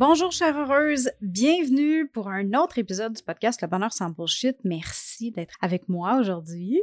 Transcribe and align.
Bonjour 0.00 0.32
chère 0.32 0.56
heureuse, 0.58 1.10
bienvenue 1.20 2.08
pour 2.08 2.28
un 2.28 2.54
autre 2.54 2.78
épisode 2.78 3.12
du 3.12 3.22
podcast 3.22 3.60
Le 3.60 3.68
Bonheur 3.68 3.92
sans 3.92 4.08
Bullshit. 4.08 4.56
Merci 4.64 5.30
d'être 5.30 5.56
avec 5.60 5.90
moi 5.90 6.18
aujourd'hui. 6.18 6.80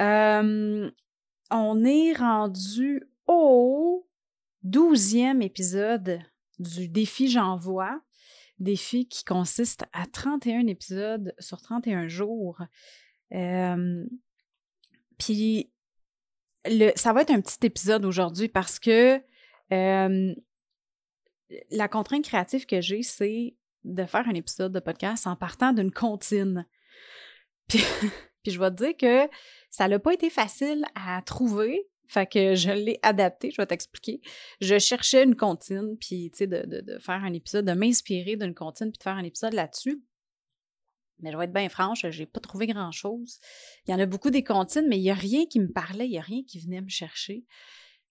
Euh, 0.00 0.88
on 1.50 1.84
est 1.84 2.12
rendu 2.12 3.02
au 3.26 4.06
douzième 4.62 5.42
épisode 5.42 6.20
du 6.60 6.86
défi 6.88 7.28
J'envoie. 7.28 8.00
Défi 8.60 9.08
qui 9.08 9.24
consiste 9.24 9.84
à 9.92 10.06
31 10.06 10.68
épisodes 10.68 11.34
sur 11.40 11.60
31 11.60 12.06
jours. 12.06 12.62
Euh, 13.32 14.06
puis 15.18 15.72
ça 16.94 17.12
va 17.12 17.22
être 17.22 17.32
un 17.32 17.40
petit 17.40 17.66
épisode 17.66 18.04
aujourd'hui 18.04 18.46
parce 18.46 18.78
que 18.78 19.20
euh, 19.72 20.34
la 21.70 21.88
contrainte 21.88 22.24
créative 22.24 22.66
que 22.66 22.80
j'ai, 22.80 23.02
c'est 23.02 23.56
de 23.84 24.04
faire 24.04 24.28
un 24.28 24.34
épisode 24.34 24.72
de 24.72 24.80
podcast 24.80 25.26
en 25.26 25.36
partant 25.36 25.72
d'une 25.72 25.90
comptine. 25.90 26.66
Puis, 27.68 27.82
je 28.46 28.58
vais 28.58 28.70
te 28.70 28.84
dire 28.84 28.96
que 28.96 29.30
ça 29.70 29.88
n'a 29.88 29.98
pas 29.98 30.12
été 30.12 30.30
facile 30.30 30.84
à 30.94 31.20
trouver. 31.22 31.88
Fait 32.08 32.26
que 32.26 32.56
je 32.56 32.70
l'ai 32.70 32.98
adapté, 33.02 33.52
je 33.52 33.62
vais 33.62 33.66
t'expliquer. 33.66 34.20
Je 34.60 34.78
cherchais 34.80 35.22
une 35.22 35.36
comptine, 35.36 35.96
puis 36.00 36.32
tu 36.32 36.38
sais, 36.38 36.46
de, 36.48 36.64
de, 36.66 36.98
faire 36.98 37.22
un 37.22 37.32
épisode, 37.32 37.64
de 37.64 37.72
m'inspirer 37.72 38.34
d'une 38.34 38.52
comptine, 38.52 38.90
puis 38.90 38.98
de 38.98 39.02
faire 39.04 39.14
un 39.14 39.22
épisode 39.22 39.52
là-dessus. 39.52 40.02
Mais 41.20 41.30
je 41.30 41.36
vais 41.36 41.44
être 41.44 41.52
bien 41.52 41.68
franche, 41.68 42.04
j'ai 42.10 42.26
pas 42.26 42.40
trouvé 42.40 42.66
grand-chose. 42.66 43.38
Il 43.86 43.92
y 43.92 43.94
en 43.94 44.00
a 44.00 44.06
beaucoup 44.06 44.30
des 44.30 44.42
comptines, 44.42 44.88
mais 44.88 44.98
il 44.98 45.02
n'y 45.02 45.10
a 45.12 45.14
rien 45.14 45.46
qui 45.46 45.60
me 45.60 45.70
parlait, 45.70 46.06
il 46.06 46.10
n'y 46.10 46.18
a 46.18 46.22
rien 46.22 46.42
qui 46.42 46.58
venait 46.58 46.80
me 46.80 46.88
chercher. 46.88 47.44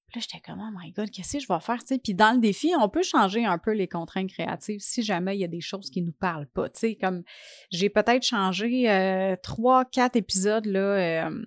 Puis 0.10 0.20
là, 0.20 0.26
j'étais 0.28 0.44
comme, 0.44 0.60
oh 0.60 0.76
my 0.76 0.92
God, 0.92 1.12
qu'est-ce 1.12 1.34
que 1.34 1.40
je 1.44 1.48
vais 1.48 1.60
faire? 1.60 1.80
Puis 2.04 2.16
dans 2.16 2.34
le 2.34 2.40
défi, 2.40 2.72
on 2.80 2.90
peut 2.90 3.04
changer 3.04 3.46
un 3.46 3.60
peu 3.60 3.74
les 3.74 3.88
contraintes 3.88 4.30
créatives 4.30 4.80
si 4.80 5.04
jamais 5.04 5.36
il 5.36 5.40
y 5.40 5.44
a 5.44 5.48
des 5.48 5.62
choses 5.62 5.92
qui 5.92 6.02
ne 6.02 6.08
nous 6.08 6.14
parlent 6.14 6.48
pas. 6.48 6.68
comme 7.00 7.24
j'ai 7.70 7.90
peut-être 7.90 8.24
changé 8.24 8.90
euh, 8.90 9.36
trois, 9.44 9.86
quatre 9.86 10.16
épisodes 10.16 10.66
là, 10.66 11.28
euh, 11.28 11.46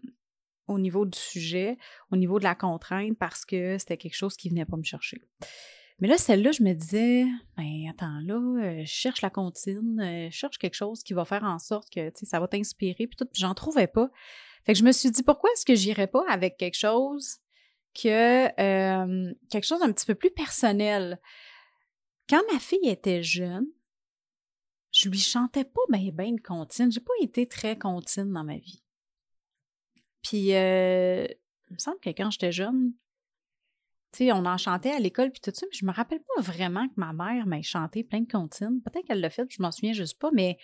au 0.69 0.79
niveau 0.79 1.05
du 1.07 1.19
sujet, 1.19 1.77
au 2.13 2.17
niveau 2.17 2.39
de 2.39 2.45
la 2.45 2.55
contrainte, 2.55 3.19
parce 3.19 3.45
que 3.45 3.79
c'était 3.79 3.97
quelque 3.97 4.15
chose 4.15 4.37
qui 4.37 4.49
ne 4.49 4.55
venait 4.55 4.65
pas 4.65 4.77
me 4.77 4.85
chercher. 4.85 5.21
Mais 5.99 6.07
là, 6.07 6.17
celle-là, 6.17 6.53
je 6.53 6.63
me 6.63 6.73
disais, 6.73 7.25
ben 7.57 7.91
attends, 7.91 8.21
là, 8.25 8.35
euh, 8.35 8.83
je 8.85 8.91
cherche 8.93 9.23
la 9.23 9.31
comptine, 9.31 10.29
je 10.31 10.35
cherche 10.35 10.59
quelque 10.59 10.75
chose 10.75 11.03
qui 11.03 11.15
va 11.15 11.25
faire 11.25 11.45
en 11.45 11.59
sorte 11.59 11.91
que 11.91 12.13
ça 12.15 12.39
va 12.39 12.47
t'inspirer, 12.47 13.09
puis 13.09 13.17
tout, 13.17 13.27
puis 13.27 13.41
j'en 13.41 13.55
trouvais 13.55 13.89
pas. 13.89 14.09
Fait 14.65 14.73
que 14.73 14.79
je 14.79 14.85
me 14.85 14.93
suis 14.93 15.11
dit, 15.11 15.25
pourquoi 15.25 15.51
est-ce 15.53 15.65
que 15.65 15.75
j'irais 15.75 16.07
pas 16.07 16.25
avec 16.29 16.57
quelque 16.57 16.79
chose 16.79 17.42
que 17.95 18.47
euh, 18.61 19.35
quelque 19.51 19.65
chose 19.65 19.81
d'un 19.81 19.93
petit 19.93 20.07
peu 20.07 20.15
plus 20.15 20.31
personnel. 20.31 21.21
Quand 22.29 22.41
ma 22.53 22.59
fille 22.59 22.89
était 22.89 23.23
jeune, 23.23 23.67
je 24.93 25.09
lui 25.09 25.19
chantais 25.19 25.65
pas 25.65 25.81
bien 25.89 26.11
ben 26.13 26.27
une 26.27 26.41
comptine. 26.41 26.93
J'ai 26.93 27.01
pas 27.01 27.13
été 27.21 27.47
très 27.47 27.79
comptine 27.79 28.33
dans 28.33 28.45
ma 28.45 28.57
vie. 28.57 28.83
Puis, 30.23 30.55
euh, 30.55 31.27
il 31.71 31.75
me 31.75 31.79
semble 31.79 31.99
que 32.01 32.11
quand 32.11 32.31
j'étais 32.31 32.53
jeune, 32.53 32.93
tu 34.13 34.31
on 34.31 34.45
en 34.45 34.59
chantait 34.59 34.93
à 34.93 34.99
l'école 34.99 35.31
puis 35.31 35.41
tout 35.41 35.51
ça, 35.55 35.67
mais 35.67 35.77
je 35.77 35.87
me 35.87 35.93
rappelle 35.93 36.21
pas 36.37 36.43
vraiment 36.43 36.87
que 36.87 36.95
ma 36.97 37.13
mère 37.13 37.47
m'ait 37.47 37.63
chanté 37.63 38.05
plein 38.05 38.21
de 38.21 38.31
comptines. 38.31 38.83
Peut-être 38.83 39.07
qu'elle 39.07 39.21
l'a 39.21 39.31
fait, 39.31 39.47
je 39.51 39.63
m'en 39.63 39.73
souviens 39.73 39.95
juste 39.95 40.19
pas, 40.19 40.31
mais 40.33 40.59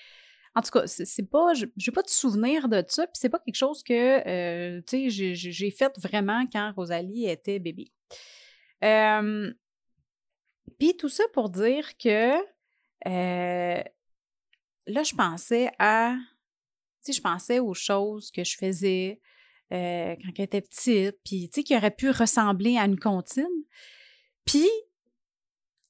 en 0.58 0.62
tout 0.62 0.72
cas, 0.72 0.88
c'est 0.88 1.30
pas, 1.30 1.52
pas 1.94 2.02
de 2.02 2.08
souvenir 2.08 2.68
de 2.68 2.82
ça, 2.88 3.06
puis 3.06 3.14
c'est 3.14 3.28
pas 3.28 3.38
quelque 3.38 3.54
chose 3.54 3.84
que, 3.84 4.26
euh, 4.26 4.80
j'ai 4.88 5.70
fait 5.70 5.92
vraiment 5.98 6.44
quand 6.52 6.72
Rosalie 6.76 7.28
était 7.28 7.60
bébé. 7.60 7.92
puis 10.78 10.96
tout 10.96 11.08
ça 11.08 11.22
pour 11.32 11.48
dire 11.48 11.96
que 11.96 12.38
euh, 13.06 13.82
là, 14.86 15.02
je 15.04 15.14
pensais 15.14 15.70
à, 15.78 16.16
tu 17.04 17.12
je 17.12 17.20
pensais 17.20 17.60
aux 17.60 17.74
choses 17.74 18.32
que 18.32 18.42
je 18.42 18.56
faisais 18.56 19.20
euh, 19.72 20.16
quand 20.16 20.32
elle 20.38 20.44
était 20.44 20.60
petite, 20.60 21.18
puis 21.24 21.48
tu 21.50 21.60
sais, 21.60 21.62
qui 21.62 21.76
auraient 21.76 21.94
pu 21.94 22.10
ressembler 22.10 22.78
à 22.78 22.84
une 22.84 22.98
comptine. 22.98 23.46
Puis 24.44 24.68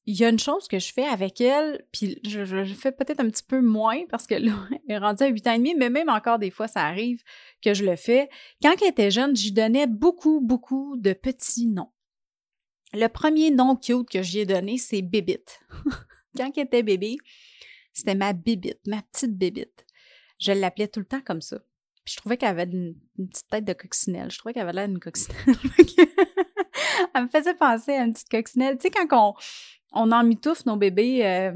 il 0.09 0.19
y 0.19 0.25
a 0.25 0.31
une 0.31 0.39
chose 0.39 0.69
que 0.69 0.79
je 0.79 0.91
fais 0.91 1.05
avec 1.05 1.39
elle, 1.39 1.85
puis 1.93 2.19
je, 2.27 2.41
le 2.41 2.65
fais 2.65 2.93
peut-être 2.93 3.21
un 3.21 3.29
petit 3.29 3.43
peu 3.43 3.61
moins 3.61 4.07
parce 4.09 4.27
que 4.27 4.37
là, 4.37 4.55
elle 4.89 4.95
est 4.95 4.99
rendue 4.99 5.23
à 5.23 5.27
8 5.27 5.47
ans 5.47 5.53
et 5.53 5.59
demi, 5.59 5.75
mais 5.75 5.91
même 5.91 6.09
encore 6.09 6.39
des 6.39 6.51
fois, 6.51 6.67
ça 6.67 6.87
arrive 6.87 7.23
que 7.63 7.75
je 7.75 7.85
le 7.85 7.95
fais. 7.95 8.31
Quand 8.63 8.75
elle 8.81 8.89
était 8.89 9.11
jeune, 9.11 9.37
j'y 9.37 9.53
donnais 9.53 9.87
beaucoup, 9.87 10.41
beaucoup 10.41 10.97
de 10.97 11.13
petits 11.13 11.67
noms. 11.67 11.93
Le 12.95 13.07
premier 13.09 13.51
nom 13.51 13.77
cute 13.77 14.09
que 14.09 14.23
j'y 14.23 14.39
ai 14.39 14.47
donné, 14.47 14.79
c'est 14.79 15.03
Bébite. 15.03 15.61
Quand 16.39 16.51
elle 16.57 16.65
était 16.65 16.83
bébé, 16.83 17.19
c'était 17.93 18.15
ma 18.15 18.33
bébite, 18.33 18.81
ma 18.87 19.03
petite 19.03 19.37
bébite. 19.37 19.85
Je 20.39 20.53
l'appelais 20.53 20.89
tout 20.89 21.01
le 21.01 21.07
temps 21.07 21.21
comme 21.21 21.43
ça. 21.43 21.59
Puis 22.05 22.15
je 22.15 22.17
trouvais 22.17 22.39
qu'elle 22.39 22.59
avait 22.59 22.71
une, 22.73 22.95
petite 23.31 23.49
tête 23.51 23.65
de 23.67 23.75
coccinelle. 23.75 24.31
Je 24.31 24.39
trouvais 24.39 24.55
qu'elle 24.55 24.63
avait 24.63 24.73
l'air 24.73 24.89
d'une 24.89 25.01
coccinelle. 25.01 25.37
elle 27.15 27.25
me 27.25 27.29
faisait 27.29 27.55
penser 27.55 27.93
à 27.93 28.05
une 28.05 28.15
petite 28.15 28.31
coccinelle. 28.31 28.79
Tu 28.79 28.83
sais, 28.83 28.91
quand 28.91 29.07
on, 29.13 29.35
on 29.99 30.13
emmitouffe 30.13 30.65
nos 30.67 30.77
bébés 30.77 31.27
euh, 31.27 31.53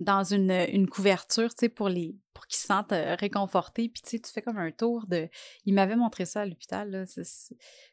dans 0.00 0.24
une, 0.24 0.88
couverture, 0.88 1.50
tu 1.50 1.60
sais, 1.60 1.68
pour 1.68 1.88
pour 2.34 2.46
qu'ils 2.46 2.58
se 2.58 2.66
sentent 2.66 2.92
euh, 2.92 3.14
réconfortés. 3.14 3.88
Puis, 3.88 4.02
tu 4.20 4.32
fais 4.32 4.42
comme 4.42 4.58
un 4.58 4.72
tour 4.72 5.06
de... 5.06 5.28
Il 5.64 5.74
m'avait 5.74 5.96
montré 5.96 6.24
ça 6.24 6.40
à 6.40 6.46
l'hôpital, 6.46 6.90
là. 6.90 7.04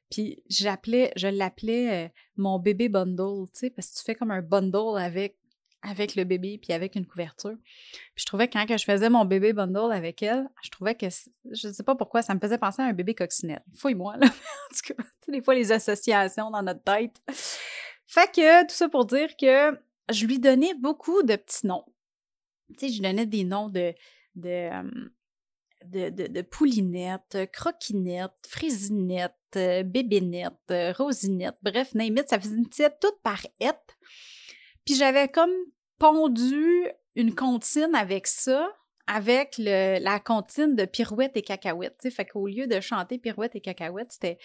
Puis, 0.10 0.42
j'appelais, 0.50 1.14
je 1.16 1.28
l'appelais 1.28 2.06
euh, 2.06 2.10
mon 2.36 2.58
bébé 2.58 2.90
bundle, 2.90 3.48
tu 3.54 3.60
sais, 3.60 3.70
parce 3.70 3.90
que 3.90 3.98
tu 3.98 4.04
fais 4.04 4.16
comme 4.16 4.32
un 4.32 4.42
bundle 4.42 4.98
avec 4.98 5.38
avec 5.82 6.16
le 6.16 6.26
bébé 6.26 6.60
puis 6.62 6.74
avec 6.74 6.96
une 6.96 7.06
couverture. 7.06 7.56
Puis 7.62 8.24
je 8.24 8.26
trouvais 8.26 8.50
que 8.50 8.54
quand 8.54 8.78
je 8.78 8.84
faisais 8.84 9.10
mon 9.10 9.24
bébé 9.24 9.54
bundle 9.54 9.94
avec 9.94 10.22
elle, 10.22 10.50
je 10.62 10.70
trouvais 10.70 10.94
que 10.94 11.06
je 11.52 11.68
ne 11.70 11.74
sais 11.74 11.84
pas 11.84 11.96
pourquoi 11.96 12.22
ça 12.22 12.34
me 12.36 12.40
faisait 12.42 12.58
penser 12.58 12.82
à 12.82 12.86
un 12.86 12.92
bébé 12.92 13.16
coccinelle. 13.16 13.64
Fouille-moi 13.78 14.18
là. 14.18 14.26
en 14.28 14.76
tout 14.76 14.94
cas, 14.94 15.04
des 15.30 15.42
fois 15.42 15.56
les 15.56 15.72
associations 15.72 16.52
dans 16.52 16.64
notre 16.64 16.84
tête. 16.84 17.22
Fait 18.10 18.32
que 18.32 18.64
tout 18.64 18.74
ça 18.74 18.90
pour 18.90 19.06
dire 19.06 19.38
que 19.38 19.80
je 20.10 20.26
lui 20.26 20.40
donnais 20.40 20.74
beaucoup 20.74 21.22
de 21.22 21.36
petits 21.36 21.68
noms. 21.68 21.86
Tu 22.70 22.80
sais, 22.80 22.90
je 22.90 22.94
lui 22.94 23.02
donnais 23.02 23.28
des 23.28 23.44
noms 23.44 23.70
de, 23.70 23.94
de, 24.34 24.70
de, 25.86 26.10
de, 26.10 26.42
poulinette, 26.42 27.38
croquinette, 27.54 28.34
frisinette, 28.48 29.36
bébénette, 29.54 30.74
rosinette, 30.98 31.58
bref, 31.62 31.94
name 31.94 32.18
ça 32.28 32.40
faisait 32.40 32.56
une 32.56 32.68
petite 32.68 33.00
toute 33.00 33.22
par 33.22 33.46
et. 33.60 33.76
Puis 34.86 34.96
j'avais 34.96 35.28
comme 35.28 35.54
pondu 36.00 36.88
une 37.16 37.36
comptine 37.36 37.94
avec 37.94 38.26
ça, 38.26 38.74
avec 39.06 39.56
le, 39.60 40.00
la 40.00 40.20
comptine 40.20 40.76
de 40.76 40.86
pirouette 40.86 41.38
et 41.38 41.44
cacahuète. 41.44 41.96
Tu 42.02 42.10
sais, 42.10 42.16
fait 42.16 42.26
qu'au 42.26 42.48
lieu 42.48 42.66
de 42.66 42.80
chanter 42.80 43.20
pirouette 43.20 43.56
et 43.56 43.62
cacahuète, 43.62 44.14
c'était, 44.14 44.40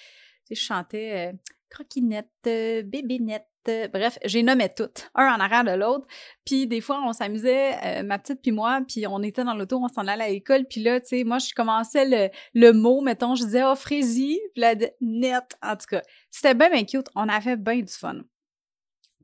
je 0.50 0.54
chantais 0.54 1.30
euh, 1.30 1.36
croquinette, 1.70 2.30
euh, 2.46 2.82
bébénette, 2.82 3.42
euh, 3.42 3.53
bref, 3.92 4.18
j'ai 4.24 4.42
nommé 4.42 4.68
toutes, 4.68 5.10
un 5.14 5.26
en 5.34 5.40
arrière 5.40 5.64
de 5.64 5.72
l'autre. 5.72 6.06
Puis 6.44 6.66
des 6.66 6.80
fois, 6.80 7.02
on 7.04 7.12
s'amusait, 7.12 7.74
euh, 7.84 8.02
ma 8.02 8.18
petite 8.18 8.42
puis 8.42 8.52
moi, 8.52 8.80
puis 8.86 9.06
on 9.06 9.22
était 9.22 9.44
dans 9.44 9.54
l'auto, 9.54 9.78
on 9.82 9.88
s'en 9.88 10.06
allait 10.06 10.24
à 10.24 10.28
l'école. 10.28 10.64
Puis 10.68 10.82
là, 10.82 11.00
tu 11.00 11.08
sais, 11.08 11.24
moi, 11.24 11.38
je 11.38 11.52
commençais 11.54 12.04
le, 12.04 12.28
le 12.54 12.72
mot, 12.72 13.00
mettons, 13.00 13.34
je 13.34 13.44
disais 13.44 13.62
«oh, 13.64 13.74
frésie», 13.74 14.40
puis 14.54 14.60
là, 14.60 14.74
net, 15.00 15.44
en 15.62 15.76
tout 15.76 15.86
cas. 15.90 16.02
C'était 16.30 16.54
bien, 16.54 16.70
bien 16.70 16.84
cute. 16.84 17.08
On 17.14 17.28
avait 17.28 17.56
bien 17.56 17.80
du 17.80 17.92
fun. 17.92 18.20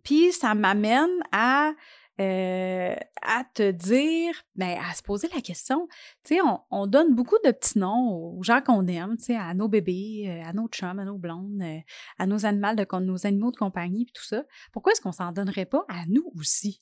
Puis 0.03 0.33
ça 0.33 0.55
m'amène 0.55 1.21
à 1.33 1.73
euh, 2.21 2.95
à 3.23 3.45
te 3.55 3.71
dire, 3.71 4.35
ben, 4.55 4.79
à 4.79 4.93
se 4.95 5.03
poser 5.03 5.29
la 5.35 5.41
question. 5.41 5.89
Tu 6.23 6.35
sais, 6.35 6.41
on, 6.71 6.87
donne 6.87 7.15
beaucoup 7.15 7.39
de 7.45 7.51
petits 7.51 7.79
noms 7.79 8.37
aux 8.37 8.43
gens 8.43 8.61
qu'on 8.61 8.87
aime, 8.89 9.17
tu 9.17 9.25
sais, 9.25 9.37
à 9.37 9.55
nos 9.55 9.69
bébés, 9.69 10.27
euh, 10.29 10.47
à 10.47 10.53
nos 10.53 10.69
chums, 10.69 10.99
à 10.99 11.05
nos 11.05 11.17
blondes, 11.17 11.63
euh, 11.63 11.79
à 12.19 12.27
nos 12.27 12.45
animaux 12.45 12.75
de, 12.75 12.99
nos 13.01 13.27
animaux 13.27 13.53
compagnie, 13.53 14.05
tout 14.13 14.25
ça. 14.25 14.45
Pourquoi 14.73 14.93
est-ce 14.93 15.01
qu'on 15.01 15.13
s'en 15.13 15.33
donnerait 15.33 15.65
pas 15.65 15.87
à 15.89 16.05
nous 16.09 16.31
aussi? 16.37 16.81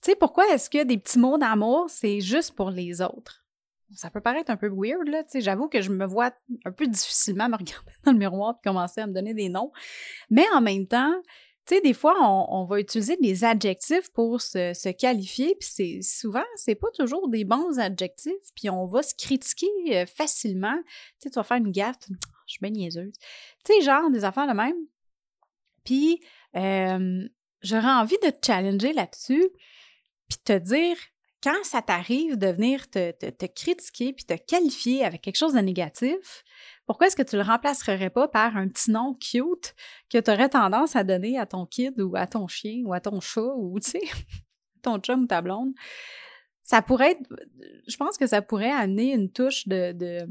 Tu 0.00 0.10
sais, 0.10 0.16
pourquoi 0.16 0.48
est-ce 0.48 0.68
que 0.68 0.82
des 0.82 0.98
petits 0.98 1.20
mots 1.20 1.38
d'amour, 1.38 1.88
c'est 1.88 2.20
juste 2.20 2.56
pour 2.56 2.70
les 2.70 3.02
autres? 3.02 3.46
Ça 3.94 4.10
peut 4.10 4.20
paraître 4.20 4.50
un 4.50 4.56
peu 4.56 4.68
weird, 4.68 5.06
là. 5.06 5.22
Tu 5.22 5.30
sais, 5.30 5.40
j'avoue 5.42 5.68
que 5.68 5.80
je 5.80 5.90
me 5.90 6.06
vois 6.06 6.32
un 6.64 6.72
peu 6.72 6.88
difficilement 6.88 7.48
me 7.48 7.56
regarder 7.56 7.92
dans 8.04 8.12
le 8.12 8.18
miroir 8.18 8.56
et 8.58 8.66
commencer 8.66 9.00
à 9.00 9.06
me 9.06 9.12
donner 9.12 9.34
des 9.34 9.48
noms. 9.48 9.70
Mais 10.28 10.46
en 10.54 10.60
même 10.60 10.88
temps, 10.88 11.14
tu 11.64 11.76
sais, 11.76 11.80
des 11.80 11.94
fois, 11.94 12.16
on, 12.20 12.64
va 12.64 12.80
utiliser 12.80 13.16
des 13.18 13.44
adjectifs 13.44 14.10
pour 14.12 14.40
se, 14.40 14.90
qualifier, 14.92 15.54
puis 15.60 15.68
c'est 15.70 16.00
souvent, 16.02 16.44
c'est 16.56 16.74
pas 16.74 16.88
toujours 16.92 17.28
des 17.28 17.44
bons 17.44 17.78
adjectifs, 17.78 18.32
puis 18.56 18.68
on 18.68 18.84
va 18.86 19.04
se 19.04 19.14
critiquer 19.14 19.68
euh, 19.90 20.06
facilement. 20.06 20.76
Tu 21.20 21.24
sais, 21.24 21.30
tu 21.30 21.34
vas 21.36 21.44
faire 21.44 21.58
une 21.58 21.70
gaffe, 21.70 21.98
je 22.08 22.52
suis 22.52 22.58
bien 22.60 22.70
niaiseuse. 22.70 23.12
Tu 23.64 23.74
sais, 23.74 23.80
genre 23.82 24.10
des 24.10 24.24
affaires 24.24 24.48
de 24.48 24.54
même. 24.54 24.74
Puis, 25.84 26.20
euh, 26.56 27.28
j'aurais 27.62 27.92
envie 27.92 28.18
de 28.24 28.30
te 28.30 28.44
challenger 28.44 28.92
là-dessus, 28.92 29.48
puis 30.28 30.38
te 30.44 30.58
dire, 30.58 30.96
quand 31.42 31.64
ça 31.64 31.82
t'arrive 31.82 32.36
de 32.36 32.46
venir 32.46 32.88
te, 32.88 33.46
critiquer 33.46 34.12
puis 34.12 34.24
te 34.24 34.34
qualifier 34.34 35.04
avec 35.04 35.22
quelque 35.22 35.36
chose 35.36 35.54
de 35.54 35.60
négatif, 35.60 36.44
pourquoi 36.86 37.08
est-ce 37.08 37.16
que 37.16 37.22
tu 37.22 37.36
le 37.36 37.42
remplacerais 37.42 38.10
pas 38.10 38.28
par 38.28 38.56
un 38.56 38.68
petit 38.68 38.90
nom 38.90 39.14
cute 39.14 39.74
que 40.08 40.18
tu 40.18 40.30
aurais 40.30 40.48
tendance 40.48 40.94
à 40.94 41.04
donner 41.04 41.38
à 41.38 41.46
ton 41.46 41.66
kid 41.66 42.00
ou 42.00 42.14
à 42.16 42.26
ton 42.26 42.46
chien 42.46 42.82
ou 42.84 42.92
à 42.92 43.00
ton 43.00 43.20
chat 43.20 43.54
ou, 43.56 43.78
tu 43.80 43.90
sais, 43.90 44.02
ton 44.82 44.98
chum 44.98 45.24
ou 45.24 45.26
ta 45.26 45.42
blonde? 45.42 45.72
Ça 46.62 46.80
pourrait 46.80 47.12
être, 47.12 47.28
je 47.88 47.96
pense 47.96 48.16
que 48.16 48.26
ça 48.26 48.40
pourrait 48.40 48.70
amener 48.70 49.12
une 49.12 49.30
touche 49.30 49.66
de, 49.66 49.92
de, 49.92 50.28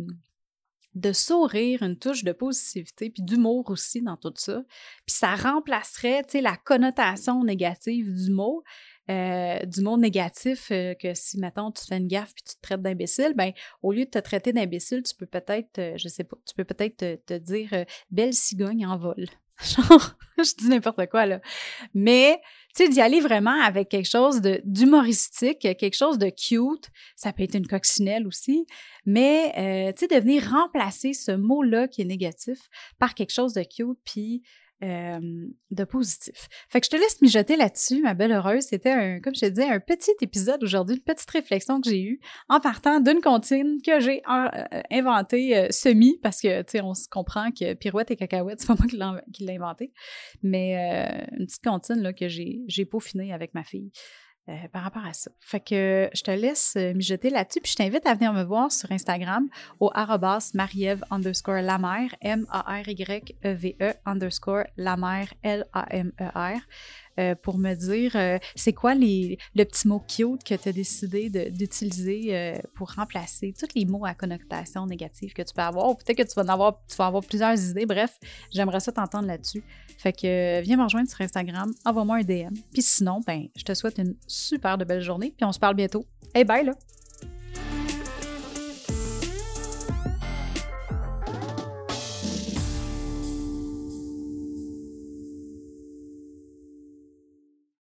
de 0.95 1.13
sourire, 1.13 1.83
une 1.83 1.97
touche 1.97 2.23
de 2.23 2.31
positivité, 2.31 3.09
puis 3.09 3.23
d'humour 3.23 3.69
aussi 3.69 4.01
dans 4.01 4.17
tout 4.17 4.33
ça. 4.35 4.63
Puis 5.05 5.15
ça 5.15 5.35
remplacerait, 5.35 6.23
tu 6.23 6.31
sais, 6.31 6.41
la 6.41 6.55
connotation 6.55 7.43
négative 7.43 8.13
du 8.13 8.31
mot 8.31 8.63
euh, 9.11 9.65
du 9.65 9.81
mot 9.81 9.97
négatif 9.97 10.69
euh, 10.71 10.93
que 10.93 11.13
si, 11.13 11.37
mettons, 11.37 11.71
tu 11.71 11.85
fais 11.85 11.97
une 11.97 12.07
gaffe 12.07 12.33
puis 12.33 12.43
tu 12.43 12.55
te 12.55 12.61
traites 12.61 12.81
d'imbécile, 12.81 13.33
ben 13.35 13.51
au 13.81 13.91
lieu 13.91 14.05
de 14.05 14.09
te 14.09 14.19
traiter 14.19 14.53
d'imbécile, 14.53 15.03
tu 15.03 15.13
peux 15.15 15.25
peut-être, 15.25 15.79
euh, 15.79 15.97
je 15.97 16.07
sais 16.07 16.23
pas, 16.23 16.37
tu 16.47 16.55
peux 16.55 16.63
peut-être 16.63 17.25
te, 17.25 17.37
dire 17.37 17.85
belle 18.09 18.33
cigogne 18.33 18.85
en 18.85 18.97
vol. 18.97 19.25
Genre, 19.63 20.15
je 20.37 20.55
dis 20.57 20.69
n'importe 20.69 21.07
quoi, 21.09 21.25
là. 21.25 21.41
Mais, 21.93 22.39
tu 22.75 22.85
sais, 22.85 22.89
d'y 22.89 23.01
aller 23.01 23.19
vraiment 23.19 23.61
avec 23.61 23.89
quelque 23.89 24.09
chose 24.09 24.41
d'humoristique, 24.63 25.59
quelque 25.59 25.95
chose 25.95 26.17
de 26.17 26.29
cute, 26.29 26.89
ça 27.15 27.33
peut 27.33 27.43
être 27.43 27.55
une 27.55 27.67
coccinelle 27.67 28.25
aussi, 28.25 28.65
mais, 29.05 29.51
tu 29.95 29.99
sais, 29.99 30.07
de 30.07 30.19
venir 30.19 30.49
remplacer 30.49 31.13
ce 31.13 31.31
mot-là 31.31 31.87
qui 31.87 32.01
est 32.01 32.05
négatif 32.05 32.59
par 32.97 33.13
quelque 33.13 33.33
chose 33.33 33.53
de 33.53 33.63
cute, 33.63 33.99
puis 34.03 34.41
de 34.81 35.83
positif. 35.83 36.47
Fait 36.69 36.81
que 36.81 36.85
je 36.85 36.91
te 36.91 36.95
laisse 36.95 37.21
mijoter 37.21 37.55
là-dessus, 37.55 38.01
ma 38.01 38.13
belle 38.13 38.31
heureuse. 38.31 38.63
C'était, 38.63 38.91
un, 38.91 39.19
comme 39.19 39.35
je 39.35 39.41
te 39.41 39.45
disais, 39.45 39.67
un 39.67 39.79
petit 39.79 40.11
épisode 40.21 40.63
aujourd'hui, 40.63 40.95
une 40.95 41.03
petite 41.03 41.29
réflexion 41.29 41.79
que 41.79 41.89
j'ai 41.89 42.01
eue 42.01 42.19
en 42.49 42.59
partant 42.59 42.99
d'une 42.99 43.21
comptine 43.21 43.77
que 43.85 43.99
j'ai 43.99 44.21
euh, 44.27 44.47
euh, 44.73 44.81
inventée 44.91 45.57
euh, 45.57 45.67
semi, 45.69 46.19
parce 46.21 46.41
que, 46.41 46.61
tu 46.63 46.71
sais, 46.71 46.81
on 46.81 46.93
se 46.93 47.07
comprend 47.09 47.51
que 47.51 47.73
pirouette 47.73 48.11
et 48.11 48.15
cacahuète, 48.15 48.59
c'est 48.61 48.67
pas 48.67 48.75
moi 48.75 48.87
qui 48.87 49.43
l'ai 49.43 49.55
inventé, 49.55 49.91
mais 50.41 50.73
une 51.31 51.45
petite 51.45 51.63
comptine 51.63 52.01
là, 52.01 52.13
que 52.13 52.27
j'ai 52.27 52.85
peaufinée 52.85 53.33
avec 53.33 53.53
ma 53.53 53.63
fille. 53.63 53.91
Euh, 54.49 54.67
par 54.73 54.81
rapport 54.81 55.05
à 55.05 55.13
ça. 55.13 55.29
Fait 55.39 55.59
que 55.59 56.09
je 56.15 56.23
te 56.23 56.31
laisse 56.31 56.73
euh, 56.75 56.95
mijoter 56.95 57.29
là-dessus, 57.29 57.61
puis 57.61 57.71
je 57.71 57.75
t'invite 57.75 58.07
à 58.07 58.15
venir 58.15 58.33
me 58.33 58.41
voir 58.41 58.71
sur 58.71 58.91
Instagram 58.91 59.47
au 59.79 59.91
arrobas 59.93 60.49
mariève 60.55 61.03
underscore 61.11 61.57
M-A-R-Y-E-V-E 62.21 63.75
e 63.79 63.93
underscore 64.03 64.63
la 64.77 64.97
L-A-M-E-R. 65.43 66.59
Euh, 67.19 67.35
pour 67.35 67.57
me 67.57 67.73
dire 67.73 68.15
c'est 68.55 68.73
quoi 68.73 68.95
les, 68.95 69.37
le 69.55 69.63
petit 69.65 69.87
mot 69.87 69.99
cute 69.99 70.43
que 70.43 70.55
tu 70.55 70.69
as 70.69 70.71
décidé 70.71 71.29
d'utiliser 71.51 72.53
pour 72.75 72.91
remplacer 72.91 73.53
tous 73.57 73.67
les 73.75 73.85
mots 73.85 74.05
à 74.05 74.13
connotation 74.13 74.85
négative 74.85 75.33
que 75.33 75.41
tu 75.41 75.53
peux 75.53 75.61
avoir. 75.61 75.95
Peut-être 75.97 76.17
que 76.17 76.23
tu 76.23 76.33
vas, 76.35 76.43
en 76.43 76.53
avoir, 76.53 76.79
tu 76.87 77.01
avoir 77.01 77.23
plusieurs 77.23 77.59
idées. 77.69 77.85
Bref, 77.85 78.17
j'aimerais 78.51 78.79
ça 78.79 78.91
t'entendre 78.91 79.27
là-dessus. 79.27 79.63
Fait 79.97 80.13
que 80.13 80.25
euh, 80.25 80.61
viens 80.61 80.77
me 80.77 80.83
rejoindre 80.83 81.09
sur 81.09 81.21
Instagram, 81.21 81.71
envoie-moi 81.85 82.17
un 82.17 82.23
DM. 82.23 82.53
Puis 82.73 82.81
sinon, 82.81 83.21
ben, 83.25 83.47
je 83.55 83.63
te 83.63 83.73
souhaite 83.73 83.97
une 83.97 84.15
super 84.27 84.77
de 84.77 84.85
belle 84.85 85.01
journée, 85.01 85.33
puis 85.35 85.45
on 85.45 85.51
se 85.51 85.59
parle 85.59 85.75
bientôt. 85.75 86.05
Hey, 86.33 86.43
bye 86.43 86.65
là! 86.65 86.73